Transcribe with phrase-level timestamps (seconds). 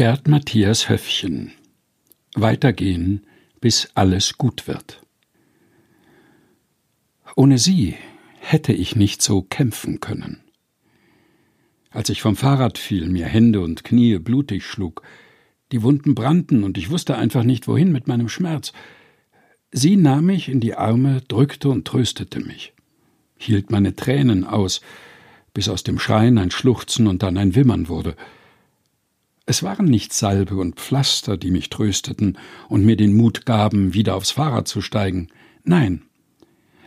[0.00, 1.52] Gerd Matthias Höffchen
[2.34, 3.26] Weitergehen,
[3.60, 5.02] bis alles gut wird.
[7.36, 7.96] Ohne sie
[8.38, 10.40] hätte ich nicht so kämpfen können.
[11.90, 15.02] Als ich vom Fahrrad fiel, mir Hände und Knie blutig schlug,
[15.70, 18.72] die Wunden brannten und ich wusste einfach nicht, wohin mit meinem Schmerz.
[19.70, 22.72] Sie nahm mich in die Arme, drückte und tröstete mich,
[23.36, 24.80] hielt meine Tränen aus,
[25.52, 28.16] bis aus dem Schreien ein Schluchzen und dann ein Wimmern wurde–
[29.50, 32.38] es waren nicht Salbe und Pflaster, die mich trösteten
[32.68, 35.26] und mir den Mut gaben, wieder aufs Fahrrad zu steigen.
[35.64, 36.02] Nein,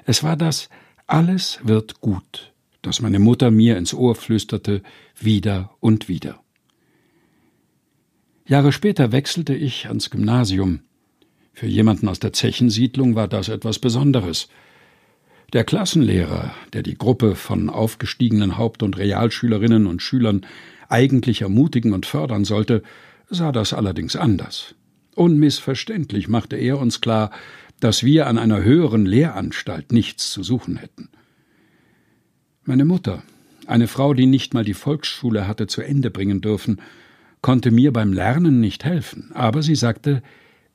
[0.05, 0.69] es war das
[1.05, 4.81] Alles wird gut, das meine Mutter mir ins Ohr flüsterte,
[5.19, 6.39] wieder und wieder.
[8.47, 10.83] Jahre später wechselte ich ans Gymnasium.
[11.51, 14.47] Für jemanden aus der Zechensiedlung war das etwas Besonderes.
[15.51, 20.45] Der Klassenlehrer, der die Gruppe von aufgestiegenen Haupt- und Realschülerinnen und Schülern
[20.89, 22.83] eigentlich ermutigen und fördern sollte,
[23.29, 24.75] sah das allerdings anders.
[25.15, 27.31] Unmissverständlich machte er uns klar,
[27.79, 31.09] dass wir an einer höheren Lehranstalt nichts zu suchen hätten.
[32.63, 33.23] Meine Mutter,
[33.67, 36.81] eine Frau, die nicht mal die Volksschule hatte zu Ende bringen dürfen,
[37.41, 40.23] konnte mir beim Lernen nicht helfen, aber sie sagte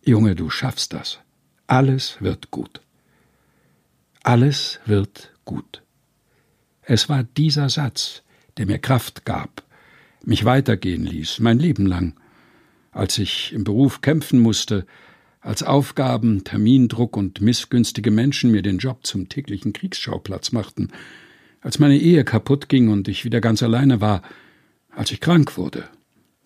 [0.05, 1.19] Junge, du schaffst das.
[1.67, 2.81] Alles wird gut.
[4.23, 5.83] Alles wird gut.
[6.83, 8.23] Es war dieser Satz,
[8.57, 9.63] der mir Kraft gab,
[10.25, 12.15] mich weitergehen ließ, mein Leben lang.
[12.91, 14.87] Als ich im Beruf kämpfen musste,
[15.41, 20.89] als Aufgaben, Termindruck und missgünstige Menschen mir den Job zum täglichen Kriegsschauplatz machten,
[21.61, 24.23] als meine Ehe kaputt ging und ich wieder ganz alleine war,
[24.91, 25.85] als ich krank wurde,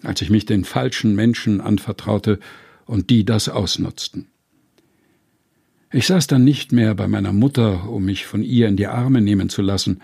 [0.03, 2.39] als ich mich den falschen Menschen anvertraute
[2.85, 4.29] und die das ausnutzten.
[5.91, 9.21] Ich saß dann nicht mehr bei meiner Mutter, um mich von ihr in die Arme
[9.21, 10.01] nehmen zu lassen,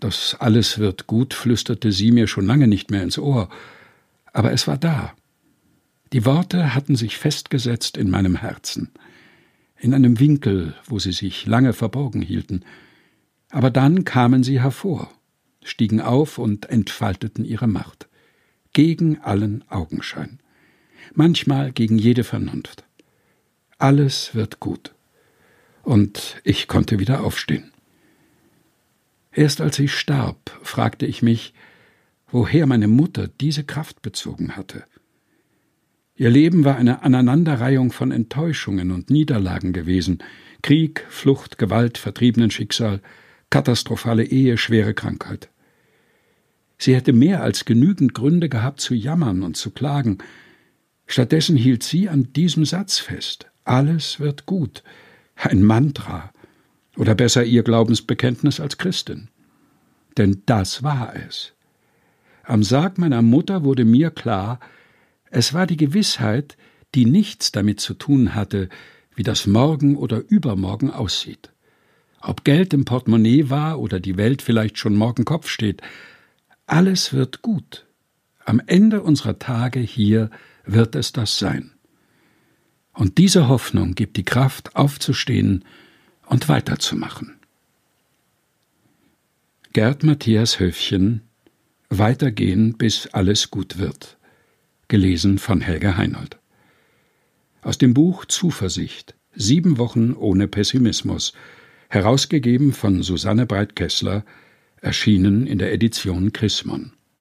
[0.00, 3.48] das alles wird gut, flüsterte sie mir schon lange nicht mehr ins Ohr,
[4.32, 5.14] aber es war da.
[6.12, 8.90] Die Worte hatten sich festgesetzt in meinem Herzen,
[9.78, 12.64] in einem Winkel, wo sie sich lange verborgen hielten,
[13.50, 15.10] aber dann kamen sie hervor,
[15.62, 18.08] stiegen auf und entfalteten ihre Macht,
[18.72, 20.40] gegen allen Augenschein,
[21.14, 22.84] manchmal gegen jede Vernunft.
[23.78, 24.94] Alles wird gut.
[25.82, 27.72] Und ich konnte wieder aufstehen.
[29.32, 31.54] Erst als sie starb, fragte ich mich,
[32.28, 34.84] woher meine Mutter diese Kraft bezogen hatte.
[36.16, 40.22] Ihr Leben war eine Aneinanderreihung von Enttäuschungen und Niederlagen gewesen
[40.62, 43.00] Krieg, Flucht, Gewalt, vertriebenen Schicksal,
[43.48, 45.48] katastrophale Ehe, schwere Krankheit.
[46.76, 50.18] Sie hätte mehr als genügend Gründe gehabt zu jammern und zu klagen.
[51.06, 54.82] Stattdessen hielt sie an diesem Satz fest Alles wird gut,
[55.34, 56.32] ein Mantra,
[57.00, 59.30] oder besser ihr Glaubensbekenntnis als Christin.
[60.18, 61.54] Denn das war es.
[62.44, 64.60] Am Sarg meiner Mutter wurde mir klar,
[65.30, 66.58] es war die Gewissheit,
[66.94, 68.68] die nichts damit zu tun hatte,
[69.14, 71.50] wie das Morgen oder Übermorgen aussieht.
[72.20, 75.80] Ob Geld im Portemonnaie war oder die Welt vielleicht schon morgen Kopf steht,
[76.66, 77.86] alles wird gut.
[78.44, 80.28] Am Ende unserer Tage hier
[80.66, 81.70] wird es das sein.
[82.92, 85.64] Und diese Hoffnung gibt die Kraft, aufzustehen
[86.30, 87.36] und weiterzumachen.
[89.72, 91.22] Gerd Matthias Höfchen
[91.92, 94.16] Weitergehen, bis alles gut wird.
[94.86, 96.38] Gelesen von Helga Heinold.
[97.62, 99.16] Aus dem Buch Zuversicht.
[99.34, 101.32] Sieben Wochen ohne Pessimismus.
[101.88, 104.24] Herausgegeben von Susanne Breit-Kessler.
[104.80, 106.92] Erschienen in der Edition Chrismon.